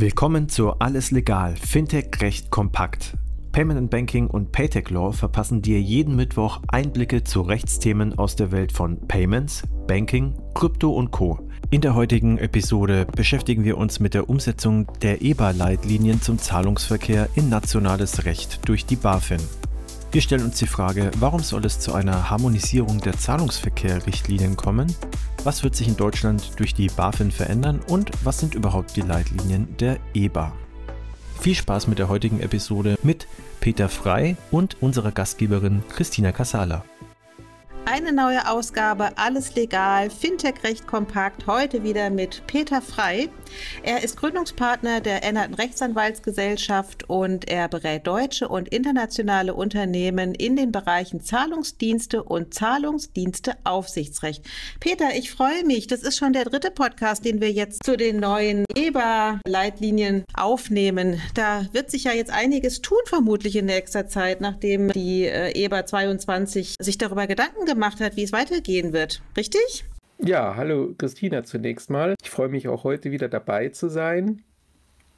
Willkommen 0.00 0.48
zu 0.48 0.74
Alles 0.74 1.10
Legal, 1.10 1.56
Fintech 1.56 2.20
Recht 2.20 2.52
kompakt. 2.52 3.16
Payment 3.50 3.80
and 3.80 3.90
Banking 3.90 4.28
und 4.28 4.52
Paytech 4.52 4.90
Law 4.90 5.10
verpassen 5.10 5.60
dir 5.60 5.80
jeden 5.80 6.14
Mittwoch 6.14 6.60
Einblicke 6.68 7.24
zu 7.24 7.40
Rechtsthemen 7.40 8.16
aus 8.16 8.36
der 8.36 8.52
Welt 8.52 8.70
von 8.70 9.08
Payments, 9.08 9.64
Banking, 9.88 10.34
Krypto 10.54 10.92
und 10.92 11.10
Co. 11.10 11.40
In 11.70 11.80
der 11.80 11.96
heutigen 11.96 12.38
Episode 12.38 13.08
beschäftigen 13.10 13.64
wir 13.64 13.76
uns 13.76 13.98
mit 13.98 14.14
der 14.14 14.30
Umsetzung 14.30 14.86
der 15.02 15.20
EBA-Leitlinien 15.20 16.22
zum 16.22 16.38
Zahlungsverkehr 16.38 17.28
in 17.34 17.48
nationales 17.48 18.24
Recht 18.24 18.68
durch 18.68 18.86
die 18.86 18.94
BaFin. 18.94 19.40
Wir 20.10 20.22
stellen 20.22 20.44
uns 20.44 20.58
die 20.58 20.66
Frage, 20.66 21.10
warum 21.18 21.40
soll 21.40 21.66
es 21.66 21.80
zu 21.80 21.92
einer 21.92 22.30
Harmonisierung 22.30 22.98
der 23.02 23.18
Zahlungsverkehr-Richtlinien 23.18 24.56
kommen? 24.56 24.86
Was 25.44 25.62
wird 25.62 25.76
sich 25.76 25.86
in 25.86 25.98
Deutschland 25.98 26.58
durch 26.58 26.72
die 26.72 26.86
BaFin 26.86 27.30
verändern 27.30 27.80
und 27.88 28.10
was 28.24 28.38
sind 28.38 28.54
überhaupt 28.54 28.96
die 28.96 29.02
Leitlinien 29.02 29.76
der 29.76 29.98
EBA? 30.14 30.54
Viel 31.40 31.54
Spaß 31.54 31.88
mit 31.88 31.98
der 31.98 32.08
heutigen 32.08 32.40
Episode 32.40 32.96
mit 33.02 33.28
Peter 33.60 33.90
Frei 33.90 34.38
und 34.50 34.80
unserer 34.80 35.12
Gastgeberin 35.12 35.82
Christina 35.90 36.32
Casala. 36.32 36.84
Eine 37.84 38.12
neue 38.12 38.50
Ausgabe, 38.50 39.10
alles 39.16 39.54
legal, 39.56 40.08
Fintech 40.08 40.62
recht 40.64 40.86
kompakt, 40.86 41.46
heute 41.46 41.82
wieder 41.82 42.08
mit 42.08 42.46
Peter 42.46 42.80
Frei. 42.80 43.28
Er 43.82 44.04
ist 44.04 44.16
Gründungspartner 44.16 45.00
der 45.00 45.24
Ennerten 45.24 45.54
Rechtsanwaltsgesellschaft 45.54 47.08
und 47.08 47.48
er 47.48 47.68
berät 47.68 48.06
deutsche 48.06 48.48
und 48.48 48.68
internationale 48.68 49.54
Unternehmen 49.54 50.34
in 50.34 50.56
den 50.56 50.70
Bereichen 50.70 51.20
Zahlungsdienste 51.20 52.22
und 52.22 52.54
Zahlungsdiensteaufsichtsrecht. 52.54 54.44
Peter, 54.80 55.16
ich 55.16 55.30
freue 55.30 55.64
mich. 55.64 55.86
Das 55.86 56.02
ist 56.02 56.16
schon 56.16 56.32
der 56.32 56.44
dritte 56.44 56.70
Podcast, 56.70 57.24
den 57.24 57.40
wir 57.40 57.50
jetzt 57.50 57.84
zu 57.84 57.96
den 57.96 58.20
neuen 58.20 58.64
EBA-Leitlinien 58.74 60.24
aufnehmen. 60.34 61.20
Da 61.34 61.66
wird 61.72 61.90
sich 61.90 62.04
ja 62.04 62.12
jetzt 62.12 62.30
einiges 62.30 62.80
tun, 62.82 62.98
vermutlich 63.06 63.56
in 63.56 63.66
nächster 63.66 64.08
Zeit, 64.08 64.40
nachdem 64.40 64.92
die 64.92 65.24
äh, 65.24 65.50
EBA 65.52 65.86
22 65.86 66.74
sich 66.80 66.98
darüber 66.98 67.26
Gedanken 67.26 67.64
gemacht 67.64 67.88
gemacht 67.88 68.00
hat, 68.00 68.16
wie 68.16 68.24
es 68.24 68.32
weitergehen 68.32 68.92
wird. 68.92 69.22
Richtig? 69.36 69.84
Ja, 70.20 70.56
hallo 70.56 70.94
Christina 70.98 71.44
zunächst 71.44 71.90
mal. 71.90 72.14
Ich 72.20 72.30
freue 72.30 72.48
mich 72.48 72.66
auch 72.66 72.82
heute 72.82 73.12
wieder 73.12 73.28
dabei 73.28 73.68
zu 73.68 73.88
sein. 73.88 74.42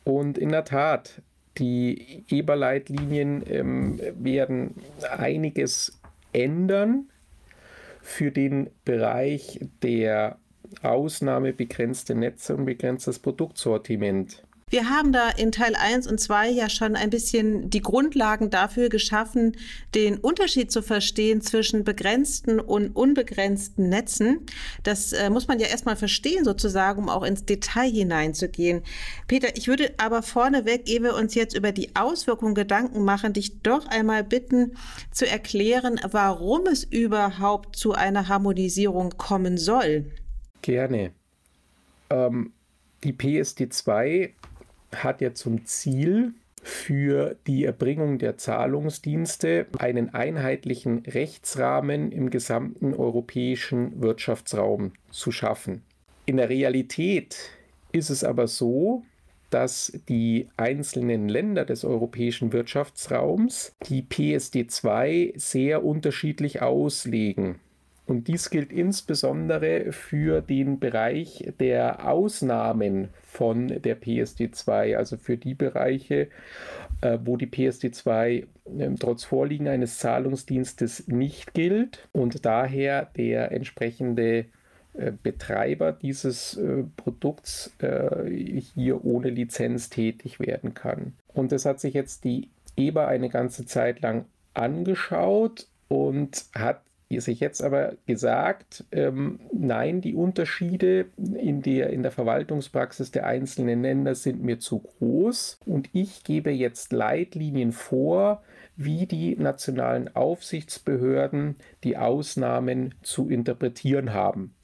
Und 0.05 0.37
in 0.37 0.51
der 0.51 0.65
Tat, 0.65 1.23
die 1.57 2.25
EBA-Leitlinien 2.29 3.43
ähm, 3.47 3.99
werden 4.19 4.75
einiges 5.17 5.99
ändern 6.35 7.09
für 8.03 8.31
den 8.31 8.69
Bereich 8.85 9.61
der 9.83 10.39
Ausnahme 10.83 11.55
begrenzte 11.55 12.15
Netze 12.15 12.55
und 12.57 12.67
begrenztes 12.67 13.19
Produktsortiment. 13.19 14.45
Wir 14.71 14.89
haben 14.89 15.13
da 15.13 15.29
in 15.31 15.51
Teil 15.51 15.75
1 15.75 16.07
und 16.07 16.21
2 16.21 16.49
ja 16.51 16.71
schon 16.71 16.95
ein 16.95 17.11
bisschen 17.11 17.71
die 17.71 17.83
Grundlagen 17.83 18.51
dafür 18.51 18.89
geschaffen, 18.89 19.57
den 19.97 20.17
Unterschied 20.17 20.71
zu 20.71 20.81
verstehen 20.81 21.43
zwischen 21.43 21.83
begrenzten 21.83 22.61
und 22.61 22.95
unbegrenzten 22.95 23.89
Netzen. 23.89 24.47
Das 24.85 25.13
äh, 25.13 25.29
muss 25.29 25.49
man 25.49 25.59
ja 25.59 25.67
erstmal 25.67 25.97
verstehen, 25.97 26.45
sozusagen, 26.45 27.03
um 27.03 27.09
auch 27.09 27.25
ins 27.25 27.45
Detail 27.45 27.91
hineinzugehen. 27.91 28.83
Peter, 29.27 29.57
ich 29.57 29.67
würde 29.67 29.93
aber 29.99 30.23
vorneweg, 30.23 30.89
ehe 30.89 31.03
wir 31.03 31.17
uns 31.17 31.35
jetzt 31.35 31.57
über 31.57 31.73
die 31.73 31.97
Auswirkungen 31.97 32.55
Gedanken 32.55 33.05
machen, 33.05 33.33
dich 33.33 33.61
doch 33.63 33.87
einmal 33.89 34.23
bitten 34.23 34.77
zu 35.11 35.27
erklären, 35.27 35.99
warum 36.09 36.67
es 36.69 36.85
überhaupt 36.85 37.75
zu 37.75 37.93
einer 37.93 38.29
Harmonisierung 38.29 39.11
kommen 39.17 39.59
soll. 39.59 40.13
Gerne. 40.63 41.11
Ähm, 42.09 42.53
die 43.03 43.15
PSD2 43.15 44.31
hat 44.93 45.21
ja 45.21 45.35
zum 45.35 45.65
Ziel, 45.65 46.35
für 46.63 47.37
die 47.47 47.65
Erbringung 47.65 48.19
der 48.19 48.37
Zahlungsdienste 48.37 49.67
einen 49.79 50.13
einheitlichen 50.13 51.01
Rechtsrahmen 51.07 52.13
im 52.13 52.31
gesamten 52.31 52.95
europäischen 52.95 54.01
Wirtschaftsraum 54.01 54.93
zu 55.11 55.33
schaffen. 55.33 55.83
In 56.27 56.37
der 56.37 56.49
Realität 56.49 57.51
ist 57.93 58.11
es 58.11 58.25
aber 58.25 58.47
so, 58.47 59.03
dass 59.49 59.93
die 60.09 60.49
einzelnen 60.57 61.29
Länder 61.29 61.65
des 61.65 61.85
europäischen 61.85 62.53
Wirtschaftsraums 62.53 63.75
die 63.89 64.03
PSD2 64.03 65.33
sehr 65.37 65.85
unterschiedlich 65.85 66.63
auslegen. 66.63 67.59
Und 68.11 68.27
dies 68.27 68.51
gilt 68.51 68.73
insbesondere 68.73 69.93
für 69.93 70.41
den 70.41 70.81
Bereich 70.81 71.53
der 71.61 72.09
Ausnahmen 72.09 73.11
von 73.23 73.69
der 73.69 74.03
PSD2, 74.03 74.97
also 74.97 75.17
für 75.17 75.37
die 75.37 75.55
Bereiche, 75.55 76.27
äh, 77.03 77.19
wo 77.23 77.37
die 77.37 77.47
PSD2 77.47 78.19
äh, 78.19 78.47
trotz 78.99 79.23
Vorliegen 79.23 79.69
eines 79.69 80.01
Zahlungsdienstes 80.01 81.07
nicht 81.07 81.55
gilt 81.55 82.09
und 82.11 82.45
daher 82.45 83.05
der 83.17 83.53
entsprechende 83.53 84.47
äh, 84.95 85.13
Betreiber 85.23 85.93
dieses 85.93 86.57
äh, 86.57 86.83
Produkts 86.97 87.77
hier 88.75 89.05
ohne 89.05 89.31
Lizenz 89.31 89.89
tätig 89.89 90.41
werden 90.41 90.75
kann. 90.75 91.13
Und 91.29 91.53
das 91.53 91.65
hat 91.65 91.79
sich 91.79 91.95
jetzt 91.95 92.25
die 92.25 92.49
EBA 92.77 93.07
eine 93.07 93.29
ganze 93.29 93.67
Zeit 93.67 94.01
lang 94.01 94.25
angeschaut 94.53 95.69
und 95.87 96.47
hat 96.57 96.81
sich 97.19 97.41
jetzt 97.41 97.63
aber 97.63 97.95
gesagt, 98.07 98.85
ähm, 98.93 99.41
nein, 99.53 100.01
die 100.01 100.15
Unterschiede 100.15 101.07
in 101.17 101.61
der, 101.61 101.91
in 101.91 102.03
der 102.03 102.13
Verwaltungspraxis 102.13 103.11
der 103.11 103.27
einzelnen 103.27 103.83
Länder 103.83 104.15
sind 104.15 104.43
mir 104.45 104.61
zu 104.61 104.79
groß 104.79 105.59
und 105.67 105.91
ich 105.93 106.23
gebe 106.23 106.51
jetzt 106.51 106.93
Leitlinien 106.93 107.73
vor, 107.73 108.43
wie 108.77 109.07
die 109.07 109.35
nationalen 109.37 110.15
Aufsichtsbehörden 110.15 111.57
die 111.83 111.97
Ausnahmen 111.97 112.95
zu 113.03 113.29
interpretieren 113.29 114.15
haben. 114.15 114.55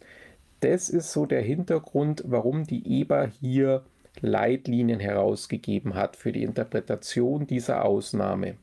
Das 0.60 0.88
ist 0.88 1.12
so 1.12 1.26
der 1.26 1.42
Hintergrund, 1.42 2.22
warum 2.26 2.64
die 2.64 3.00
EBA 3.00 3.26
hier 3.40 3.84
Leitlinien 4.20 5.00
herausgegeben 5.00 5.94
hat 5.94 6.16
für 6.16 6.32
die 6.32 6.44
Interpretation 6.44 7.46
dieser 7.46 7.84
Ausnahme. 7.84 8.56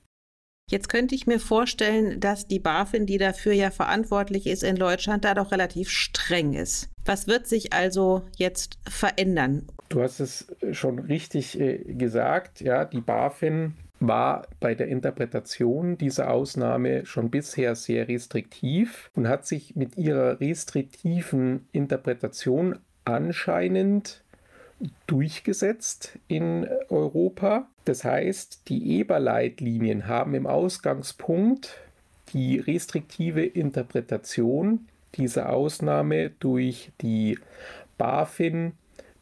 Jetzt 0.74 0.90
könnte 0.90 1.14
ich 1.14 1.28
mir 1.28 1.40
vorstellen, 1.40 2.20
dass 2.20 2.48
die 2.48 2.58
BaFin, 2.58 3.06
die 3.06 3.20
dafür 3.20 3.54
ja 3.54 3.70
verantwortlich 3.70 4.48
ist 4.48 4.64
in 4.64 4.76
Deutschland, 4.76 5.24
da 5.24 5.36
doch 5.36 5.52
relativ 5.52 5.88
streng 5.88 6.56
ist. 6.56 6.90
Was 7.06 7.28
wird 7.28 7.46
sich 7.46 7.74
also 7.74 8.24
jetzt 8.38 8.80
verändern? 8.90 9.68
Du 9.90 10.02
hast 10.02 10.20
es 10.20 10.48
schon 10.72 10.98
richtig 10.98 11.60
äh, 11.60 11.78
gesagt, 11.78 12.60
ja, 12.60 12.86
die 12.86 13.02
BaFin 13.02 13.76
war 14.00 14.48
bei 14.60 14.74
der 14.74 14.88
Interpretation 14.88 16.00
dieser 16.00 16.32
Ausnahme 16.32 17.06
schon 17.06 17.30
bisher 17.30 17.76
sehr 17.76 18.08
restriktiv 18.08 19.12
und 19.14 19.28
hat 19.28 19.46
sich 19.46 19.76
mit 19.76 19.96
ihrer 19.96 20.40
restriktiven 20.40 21.68
Interpretation 21.72 22.80
anscheinend 23.06 24.24
durchgesetzt 25.06 26.18
in 26.28 26.68
Europa. 26.90 27.68
Das 27.86 28.04
heißt, 28.04 28.70
die 28.70 29.00
EBA-Leitlinien 29.00 30.08
haben 30.08 30.36
im 30.36 30.48
Ausgangspunkt 30.48 31.82
die 32.34 32.60
restriktive 32.60 33.46
Interpretation 33.46 34.88
dieser 35.16 35.50
Ausnahme 35.50 36.32
durch 36.40 36.92
die 37.02 37.38
BaFin 37.98 38.74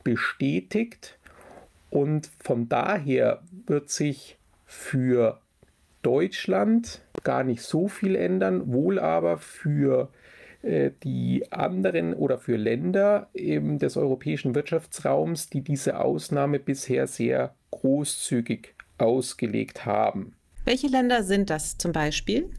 bestätigt 0.04 1.18
und 1.90 2.30
von 2.40 2.70
daher 2.70 3.42
wird 3.68 3.90
sich 3.90 4.38
für 4.66 5.40
Deutschland 6.02 7.02
gar 7.24 7.44
nicht 7.44 7.62
so 7.62 7.88
viel 7.88 8.16
ändern, 8.16 8.72
wohl 8.72 8.98
aber 8.98 9.38
für 9.38 10.10
äh, 10.62 10.92
die 11.04 11.52
anderen 11.52 12.14
oder 12.14 12.38
für 12.38 12.56
Länder 12.56 13.30
des 13.36 13.98
europäischen 13.98 14.56
Wirtschaftsraums, 14.56 15.50
die 15.50 15.62
diese 15.62 16.00
Ausnahme 16.00 16.60
bisher 16.60 17.08
sehr 17.08 17.54
großzügig 17.82 18.74
ausgelegt 18.98 19.86
haben. 19.86 20.34
Welche 20.66 20.88
Länder 20.88 21.24
sind 21.24 21.50
das 21.50 21.78
zum 21.78 21.92
Beispiel? 21.92 22.50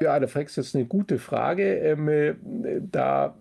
Ja, 0.00 0.18
da 0.18 0.26
fragst 0.26 0.56
du 0.56 0.62
jetzt 0.62 0.74
eine 0.74 0.86
gute 0.86 1.18
Frage. 1.18 1.74
Ähm, 1.78 2.08
äh, 2.08 2.34
da, 2.90 3.36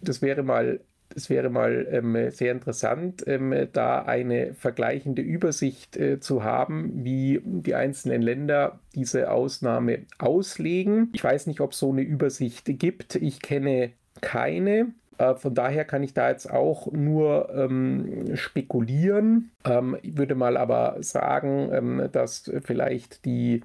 das 0.00 0.20
wäre 0.20 0.42
mal 0.42 0.80
es 1.14 1.30
wäre 1.30 1.50
mal 1.50 1.86
ähm, 1.90 2.30
sehr 2.30 2.52
interessant, 2.52 3.22
ähm, 3.26 3.68
da 3.72 4.02
eine 4.02 4.54
vergleichende 4.54 5.22
Übersicht 5.22 5.96
äh, 5.96 6.20
zu 6.20 6.42
haben, 6.42 7.04
wie 7.04 7.40
die 7.44 7.74
einzelnen 7.74 8.22
Länder 8.22 8.80
diese 8.94 9.30
Ausnahme 9.30 10.06
auslegen. 10.18 11.10
Ich 11.12 11.22
weiß 11.22 11.46
nicht, 11.46 11.60
ob 11.60 11.72
es 11.72 11.78
so 11.78 11.92
eine 11.92 12.02
Übersicht 12.02 12.64
gibt. 12.66 13.16
Ich 13.16 13.40
kenne 13.42 13.92
keine. 14.20 14.94
Äh, 15.22 15.36
von 15.36 15.54
daher 15.54 15.84
kann 15.84 16.02
ich 16.02 16.14
da 16.14 16.30
jetzt 16.30 16.50
auch 16.50 16.90
nur 16.90 17.50
ähm, 17.54 18.34
spekulieren. 18.36 19.52
Ähm, 19.64 19.96
ich 20.02 20.18
würde 20.18 20.34
mal 20.34 20.56
aber 20.56 20.96
sagen, 21.00 21.70
ähm, 21.72 22.08
dass 22.10 22.50
vielleicht 22.64 23.24
die 23.24 23.62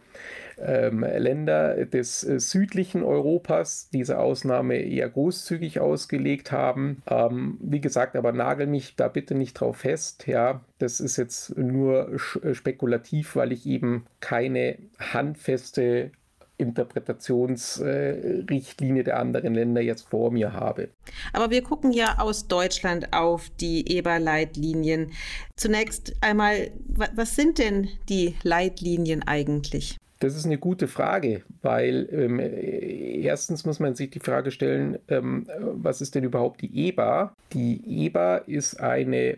ähm, 0.59 0.99
Länder 0.99 1.85
des 1.85 2.23
äh, 2.23 2.39
südlichen 2.39 3.03
Europas 3.03 3.89
diese 3.89 4.19
Ausnahme 4.19 4.77
eher 4.77 5.09
großzügig 5.09 5.79
ausgelegt 5.79 6.51
haben. 6.51 7.01
Ähm, 7.09 7.57
wie 7.59 7.81
gesagt, 7.81 8.15
aber 8.15 8.31
nagel 8.31 8.67
mich 8.67 8.95
da 8.95 9.07
bitte 9.07 9.33
nicht 9.33 9.53
drauf 9.59 9.77
fest. 9.77 10.27
Ja, 10.27 10.61
das 10.77 10.99
ist 10.99 11.17
jetzt 11.17 11.57
nur 11.57 12.13
äh, 12.43 12.53
spekulativ, 12.53 13.35
weil 13.35 13.51
ich 13.51 13.65
eben 13.65 14.05
keine 14.19 14.77
handfeste 14.99 16.11
Interpretationsrichtlinie 16.57 19.01
äh, 19.01 19.05
der 19.05 19.19
anderen 19.19 19.53
Länder 19.53 19.81
jetzt 19.81 20.09
vor 20.09 20.31
mir 20.31 20.53
habe. 20.53 20.89
Aber 21.33 21.51
wir 21.51 21.61
gucken 21.61 21.91
ja 21.91 22.19
aus 22.19 22.47
Deutschland 22.47 23.13
auf 23.13 23.49
die 23.59 23.97
EBA-Leitlinien. 23.97 25.11
Zunächst 25.55 26.15
einmal, 26.21 26.71
was 26.87 27.35
sind 27.35 27.59
denn 27.59 27.89
die 28.09 28.35
Leitlinien 28.43 29.21
eigentlich? 29.23 29.97
Das 30.19 30.35
ist 30.35 30.45
eine 30.45 30.57
gute 30.57 30.87
Frage, 30.87 31.43
weil 31.61 32.09
ähm, 32.11 32.39
erstens 32.39 33.65
muss 33.65 33.79
man 33.79 33.93
sich 33.93 34.09
die 34.09 34.19
Frage 34.19 34.49
stellen, 34.49 34.97
ähm, 35.09 35.45
was 35.59 36.01
ist 36.01 36.15
denn 36.15 36.23
überhaupt 36.23 36.61
die 36.61 36.87
EBA? 36.87 37.35
Die 37.53 38.05
EBA 38.05 38.37
ist 38.37 38.79
eine 38.79 39.37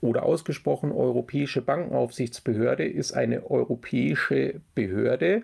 oder 0.00 0.24
ausgesprochen 0.24 0.92
europäische 0.92 1.62
Bankenaufsichtsbehörde, 1.62 2.84
ist 2.84 3.12
eine 3.12 3.50
europäische 3.50 4.60
Behörde, 4.74 5.42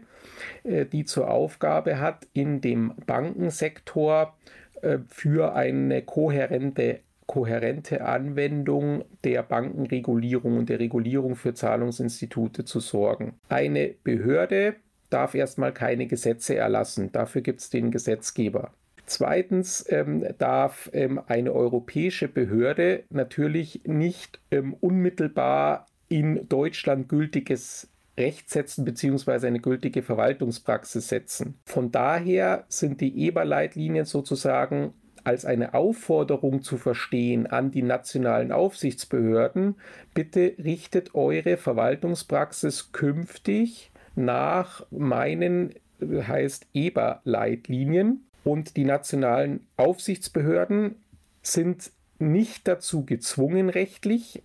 äh, 0.64 0.86
die 0.86 1.04
zur 1.04 1.30
Aufgabe 1.30 1.98
hat, 1.98 2.26
in 2.32 2.60
dem 2.60 2.94
Bankensektor 3.06 4.36
äh, 4.82 4.98
für 5.08 5.54
eine 5.54 6.02
kohärente 6.02 7.00
kohärente 7.26 8.04
Anwendung 8.04 9.04
der 9.24 9.42
Bankenregulierung 9.42 10.58
und 10.58 10.68
der 10.68 10.80
Regulierung 10.80 11.34
für 11.34 11.54
Zahlungsinstitute 11.54 12.66
zu 12.66 12.80
sorgen. 12.80 13.38
Eine 13.48 13.94
Behörde 14.04 14.74
darf 15.08 15.34
erstmal 15.34 15.72
keine 15.72 16.06
Gesetze 16.06 16.56
erlassen. 16.56 17.10
Dafür 17.12 17.40
gibt 17.40 17.60
es 17.60 17.70
den 17.70 17.90
Gesetzgeber. 17.90 18.72
Zweitens 19.06 19.84
ähm, 19.88 20.24
darf 20.38 20.88
ähm, 20.92 21.20
eine 21.26 21.52
europäische 21.52 22.28
Behörde 22.28 23.04
natürlich 23.10 23.82
nicht 23.84 24.40
ähm, 24.50 24.74
unmittelbar 24.74 25.86
in 26.08 26.48
Deutschland 26.48 27.08
gültiges 27.08 27.88
Recht 28.18 28.50
setzen 28.50 28.84
bzw. 28.84 29.46
eine 29.46 29.60
gültige 29.60 30.02
Verwaltungspraxis 30.02 31.08
setzen. 31.08 31.58
Von 31.64 31.90
daher 31.90 32.64
sind 32.68 33.00
die 33.00 33.26
EBA-Leitlinien 33.26 34.04
sozusagen 34.04 34.92
als 35.24 35.44
eine 35.44 35.74
Aufforderung 35.74 36.62
zu 36.62 36.76
verstehen 36.76 37.46
an 37.46 37.70
die 37.70 37.82
nationalen 37.82 38.52
Aufsichtsbehörden, 38.52 39.76
bitte 40.14 40.54
richtet 40.62 41.14
eure 41.14 41.56
Verwaltungspraxis 41.56 42.92
künftig 42.92 43.90
nach 44.14 44.84
meinen, 44.90 45.74
heißt 46.00 46.66
EBA-Leitlinien. 46.74 48.26
Und 48.44 48.76
die 48.76 48.84
nationalen 48.84 49.66
Aufsichtsbehörden 49.76 50.96
sind 51.42 51.90
nicht 52.18 52.68
dazu 52.68 53.04
gezwungen, 53.04 53.68
rechtlich 53.68 54.42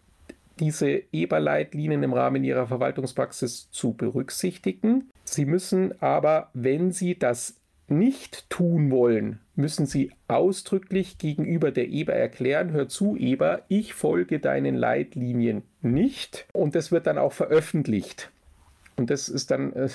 diese 0.60 1.02
EBA-Leitlinien 1.12 2.04
im 2.04 2.14
Rahmen 2.14 2.44
ihrer 2.44 2.68
Verwaltungspraxis 2.68 3.70
zu 3.72 3.94
berücksichtigen. 3.94 5.10
Sie 5.24 5.46
müssen 5.46 6.02
aber, 6.02 6.50
wenn 6.54 6.92
sie 6.92 7.18
das 7.18 7.56
nicht 7.88 8.50
tun 8.50 8.92
wollen, 8.92 9.40
müssen 9.56 9.86
Sie 9.86 10.12
ausdrücklich 10.28 11.18
gegenüber 11.18 11.72
der 11.72 11.88
EBA 11.88 12.12
erklären, 12.12 12.72
hör 12.72 12.90
zu, 12.90 13.16
EBA, 13.16 13.62
ich 13.70 13.94
folge 13.94 14.40
deinen 14.40 14.76
Leitlinien 14.76 15.64
nicht. 15.82 16.48
Und 16.54 16.76
das 16.76 16.92
wird 16.92 17.08
dann 17.08 17.18
auch 17.18 17.34
veröffentlicht. 17.34 18.30
Und 18.98 19.12
das 19.12 19.30
ist 19.30 19.52
dann 19.52 19.74
äh, 19.74 19.90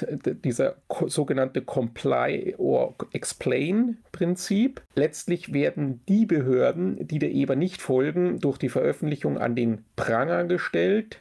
dieser 0.45 0.77
sogenannte 0.89 1.61
Comply 1.61 2.55
or 2.57 2.95
Explain 3.13 3.99
Prinzip. 4.13 4.81
Letztlich 4.95 5.53
werden 5.53 6.01
die 6.09 6.25
Behörden, 6.25 7.07
die 7.07 7.19
der 7.19 7.33
EBA 7.33 7.57
nicht 7.57 7.83
folgen, 7.83 8.39
durch 8.39 8.59
die 8.59 8.69
Veröffentlichung 8.69 9.39
an 9.39 9.57
den 9.57 9.85
Pranger 9.97 10.45
gestellt. 10.45 11.21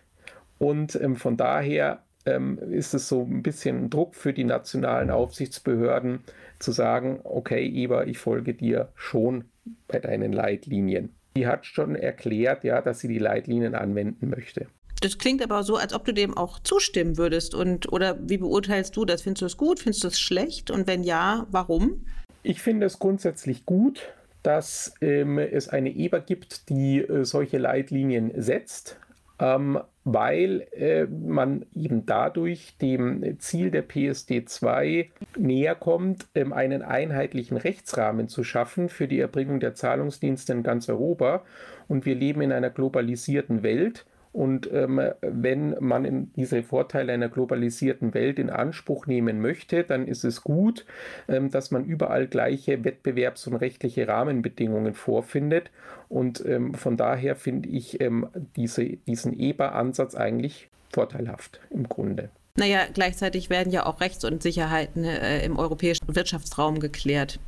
Und 0.59 0.95
ähm, 1.01 1.15
von 1.15 1.37
daher 1.37 2.03
ähm, 2.27 2.59
ist 2.59 2.93
es 2.93 3.07
so 3.07 3.23
ein 3.23 3.41
bisschen 3.41 3.89
Druck 3.89 4.15
für 4.15 4.31
die 4.31 4.43
nationalen 4.43 5.09
Aufsichtsbehörden 5.09 6.19
zu 6.59 6.71
sagen, 6.71 7.21
okay, 7.23 7.67
Eber, 7.67 8.05
ich 8.05 8.19
folge 8.19 8.53
dir 8.53 8.89
schon 8.95 9.45
bei 9.87 9.99
deinen 9.99 10.33
Leitlinien. 10.33 11.15
Die 11.35 11.47
hat 11.47 11.65
schon 11.65 11.95
erklärt, 11.95 12.63
ja, 12.63 12.81
dass 12.81 12.99
sie 12.99 13.07
die 13.07 13.17
Leitlinien 13.17 13.73
anwenden 13.73 14.29
möchte. 14.29 14.67
Das 15.01 15.17
klingt 15.17 15.43
aber 15.43 15.63
so, 15.63 15.75
als 15.75 15.93
ob 15.93 16.05
du 16.05 16.13
dem 16.13 16.37
auch 16.37 16.59
zustimmen 16.59 17.17
würdest. 17.17 17.53
Und 17.53 17.91
oder 17.91 18.17
wie 18.21 18.37
beurteilst 18.37 18.95
du 18.95 19.03
das? 19.03 19.23
Findest 19.23 19.41
du 19.41 19.45
es 19.47 19.57
gut? 19.57 19.79
Findest 19.79 20.03
du 20.03 20.07
es 20.07 20.19
schlecht? 20.19 20.71
Und 20.71 20.87
wenn 20.87 21.03
ja, 21.03 21.47
warum? 21.51 22.05
Ich 22.43 22.61
finde 22.61 22.85
es 22.85 22.99
grundsätzlich 22.99 23.65
gut, 23.65 24.13
dass 24.43 24.93
ähm, 25.01 25.37
es 25.37 25.67
eine 25.67 25.89
EBA 25.89 26.19
gibt, 26.19 26.69
die 26.69 26.99
äh, 26.99 27.25
solche 27.25 27.57
Leitlinien 27.57 28.31
setzt 28.41 28.97
ähm, 29.41 29.79
weil 30.03 30.67
äh, 30.71 31.05
man 31.05 31.65
eben 31.75 32.05
dadurch 32.05 32.77
dem 32.77 33.39
Ziel 33.39 33.71
der 33.71 33.81
PSD 33.81 34.45
2 34.45 35.09
näher 35.35 35.75
kommt, 35.75 36.27
ähm, 36.35 36.53
einen 36.53 36.83
einheitlichen 36.83 37.57
Rechtsrahmen 37.57 38.27
zu 38.27 38.43
schaffen 38.43 38.87
für 38.87 39.07
die 39.07 39.19
Erbringung 39.19 39.59
der 39.59 39.73
Zahlungsdienste 39.73 40.53
in 40.53 40.63
ganz 40.63 40.87
Europa. 40.89 41.43
Und 41.87 42.05
wir 42.05 42.15
leben 42.15 42.41
in 42.41 42.51
einer 42.51 42.69
globalisierten 42.69 43.63
Welt. 43.63 44.05
Und 44.33 44.71
ähm, 44.71 45.01
wenn 45.21 45.75
man 45.79 46.31
diese 46.35 46.63
Vorteile 46.63 47.11
einer 47.13 47.29
globalisierten 47.29 48.13
Welt 48.13 48.39
in 48.39 48.49
Anspruch 48.49 49.05
nehmen 49.05 49.41
möchte, 49.41 49.83
dann 49.83 50.07
ist 50.07 50.23
es 50.23 50.41
gut, 50.41 50.85
ähm, 51.27 51.51
dass 51.51 51.71
man 51.71 51.83
überall 51.83 52.27
gleiche 52.27 52.83
wettbewerbs- 52.83 53.47
und 53.47 53.55
rechtliche 53.55 54.07
Rahmenbedingungen 54.07 54.93
vorfindet. 54.93 55.69
Und 56.07 56.45
ähm, 56.45 56.73
von 56.73 56.95
daher 56.95 57.35
finde 57.35 57.69
ich 57.69 57.99
ähm, 57.99 58.27
diese, 58.55 58.85
diesen 58.85 59.37
EBA-Ansatz 59.37 60.15
eigentlich 60.15 60.69
vorteilhaft 60.93 61.59
im 61.69 61.87
Grunde. 61.89 62.29
Naja, 62.57 62.81
gleichzeitig 62.93 63.49
werden 63.49 63.71
ja 63.71 63.85
auch 63.85 64.01
Rechtsunsicherheiten 64.01 65.05
äh, 65.05 65.45
im 65.45 65.57
europäischen 65.57 66.13
Wirtschaftsraum 66.13 66.79
geklärt, 66.79 67.39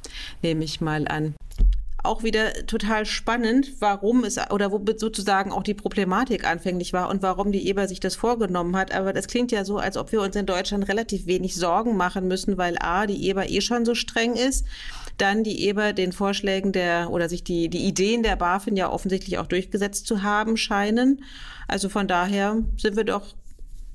nehme 0.41 0.63
ich 0.63 0.79
mal 0.79 1.07
an 1.07 1.35
auch 2.03 2.21
wieder 2.21 2.53
total 2.67 3.05
spannend, 3.05 3.79
warum 3.79 4.25
es 4.25 4.37
oder 4.51 4.71
wo 4.71 4.83
sozusagen 4.97 5.53
auch 5.53 5.63
die 5.63 5.73
Problematik 5.73 6.45
anfänglich 6.45 6.91
war 6.91 7.09
und 7.09 7.23
warum 7.23 7.53
die 7.53 7.69
EBA 7.69 7.87
sich 7.87 8.01
das 8.01 8.15
vorgenommen 8.15 8.75
hat. 8.75 8.93
Aber 8.93 9.13
das 9.13 9.27
klingt 9.27 9.53
ja 9.53 9.63
so, 9.63 9.77
als 9.77 9.95
ob 9.95 10.11
wir 10.11 10.21
uns 10.21 10.35
in 10.35 10.45
Deutschland 10.45 10.89
relativ 10.89 11.27
wenig 11.27 11.55
Sorgen 11.55 11.95
machen 11.95 12.27
müssen, 12.27 12.57
weil 12.57 12.77
A, 12.79 13.07
die 13.07 13.29
EBA 13.29 13.45
eh 13.45 13.61
schon 13.61 13.85
so 13.85 13.95
streng 13.95 14.35
ist, 14.35 14.65
dann 15.17 15.45
die 15.45 15.67
EBA 15.69 15.93
den 15.93 16.11
Vorschlägen 16.11 16.73
der 16.73 17.09
oder 17.09 17.29
sich 17.29 17.43
die, 17.43 17.69
die 17.69 17.85
Ideen 17.85 18.21
der 18.21 18.35
BaFin 18.35 18.75
ja 18.75 18.91
offensichtlich 18.91 19.37
auch 19.37 19.47
durchgesetzt 19.47 20.05
zu 20.05 20.23
haben 20.23 20.57
scheinen. 20.57 21.23
Also 21.69 21.87
von 21.87 22.09
daher 22.09 22.57
sind 22.77 22.97
wir 22.97 23.05
doch 23.05 23.33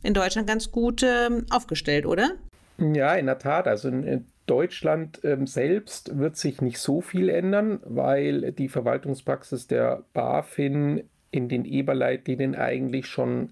in 0.03 0.15
Deutschland 0.15 0.49
ganz 0.49 0.71
gut 0.71 1.03
äh, 1.03 1.29
aufgestellt, 1.51 2.07
oder? 2.07 2.31
Ja, 2.79 3.15
in 3.15 3.27
der 3.27 3.39
Tat. 3.39 3.69
Also 3.69 3.89
in 3.89 4.27
Deutschland 4.49 5.21
ähm, 5.23 5.47
selbst 5.47 6.19
wird 6.19 6.37
sich 6.37 6.61
nicht 6.61 6.79
so 6.79 7.01
viel 7.01 7.29
ändern, 7.29 7.81
weil 7.85 8.53
die 8.53 8.69
Verwaltungspraxis 8.69 9.67
der 9.67 10.03
BaFin 10.13 11.05
in 11.31 11.49
den 11.49 11.65
EBA-Leitlinien 11.65 12.55
eigentlich 12.55 13.07
schon 13.07 13.51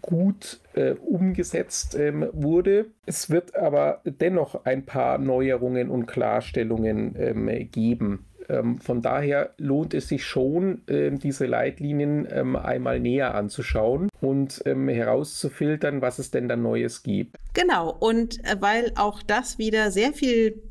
gut 0.00 0.60
äh, 0.74 0.92
umgesetzt 0.92 1.94
ähm, 1.94 2.28
wurde. 2.32 2.86
Es 3.06 3.30
wird 3.30 3.56
aber 3.56 4.00
dennoch 4.04 4.64
ein 4.64 4.84
paar 4.84 5.18
Neuerungen 5.18 5.90
und 5.90 6.06
Klarstellungen 6.06 7.14
ähm, 7.18 7.68
geben. 7.70 8.24
Ähm, 8.52 8.78
von 8.78 9.00
daher 9.00 9.54
lohnt 9.56 9.94
es 9.94 10.08
sich 10.08 10.24
schon, 10.24 10.86
äh, 10.86 11.10
diese 11.10 11.46
Leitlinien 11.46 12.28
ähm, 12.30 12.54
einmal 12.54 13.00
näher 13.00 13.34
anzuschauen 13.34 14.08
und 14.20 14.62
ähm, 14.66 14.88
herauszufiltern, 14.88 16.02
was 16.02 16.18
es 16.18 16.30
denn 16.30 16.48
da 16.48 16.56
Neues 16.56 17.02
gibt. 17.02 17.36
Genau, 17.54 17.96
und 17.98 18.44
äh, 18.44 18.56
weil 18.60 18.92
auch 18.96 19.22
das 19.22 19.58
wieder 19.58 19.90
sehr 19.90 20.12
viel 20.12 20.62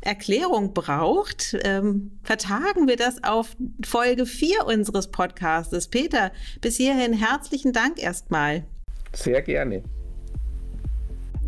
Erklärung 0.00 0.72
braucht, 0.72 1.58
ähm, 1.62 2.12
vertagen 2.22 2.88
wir 2.88 2.96
das 2.96 3.22
auf 3.22 3.54
Folge 3.84 4.24
4 4.24 4.66
unseres 4.66 5.08
Podcastes. 5.08 5.88
Peter, 5.88 6.32
bis 6.62 6.76
hierhin 6.78 7.12
herzlichen 7.12 7.74
Dank 7.74 8.02
erstmal. 8.02 8.64
Sehr 9.12 9.42
gerne. 9.42 9.82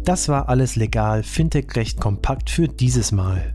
Das 0.05 0.29
war 0.29 0.49
alles 0.49 0.77
legal, 0.77 1.23
Fintech-Recht 1.23 1.99
kompakt 1.99 2.51
für 2.51 2.69
dieses 2.69 3.13
Mal. 3.13 3.55